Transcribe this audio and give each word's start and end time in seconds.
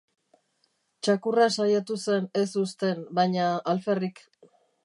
Txakurra 1.07 1.45
saiatu 1.57 1.99
zen 2.05 2.27
ez 2.41 2.47
uzten, 2.65 3.07
baina 3.21 3.47
alferrik. 3.75 4.27